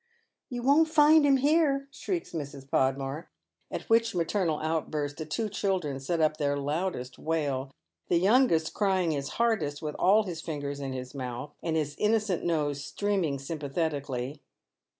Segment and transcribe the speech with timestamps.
[0.49, 2.67] "You won't find him here," shrieks Mrs.
[2.67, 3.29] Podmore;
[3.69, 7.69] at which maternal outburst the two cliikhen set up their loudest wail,
[8.07, 12.43] the youngest crying his hardest with all his fingers in his mouth, and his innocent
[12.43, 14.41] nose streaming sympathetically.